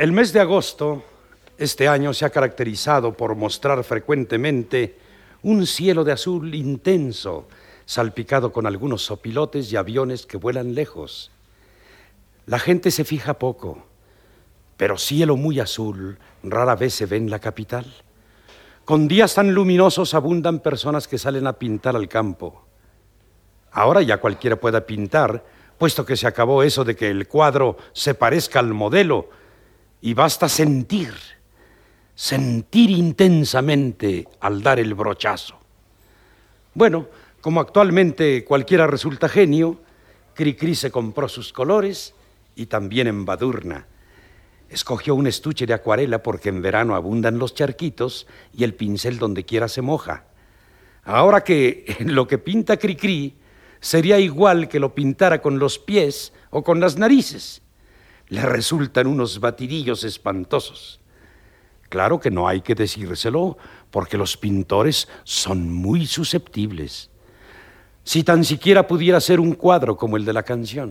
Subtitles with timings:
[0.00, 1.04] El mes de agosto
[1.58, 4.96] este año se ha caracterizado por mostrar frecuentemente
[5.42, 7.46] un cielo de azul intenso,
[7.84, 11.30] salpicado con algunos sopilotes y aviones que vuelan lejos.
[12.46, 13.84] La gente se fija poco,
[14.78, 17.84] pero cielo muy azul rara vez se ve en la capital.
[18.86, 22.64] Con días tan luminosos abundan personas que salen a pintar al campo.
[23.70, 25.44] Ahora ya cualquiera pueda pintar,
[25.76, 29.38] puesto que se acabó eso de que el cuadro se parezca al modelo
[30.00, 31.14] y basta sentir,
[32.14, 35.58] sentir intensamente al dar el brochazo.
[36.74, 37.08] Bueno,
[37.40, 39.80] como actualmente cualquiera resulta genio,
[40.34, 42.14] Cricri se compró sus colores
[42.54, 43.86] y también embadurna.
[44.68, 49.44] Escogió un estuche de acuarela porque en verano abundan los charquitos y el pincel donde
[49.44, 50.24] quiera se moja.
[51.02, 53.36] Ahora que lo que pinta Cricri
[53.80, 57.62] sería igual que lo pintara con los pies o con las narices
[58.30, 61.00] le resultan unos batidillos espantosos.
[61.88, 63.58] Claro que no hay que decírselo,
[63.90, 67.10] porque los pintores son muy susceptibles.
[68.04, 70.88] Si tan siquiera pudiera ser un cuadro como el de la canción.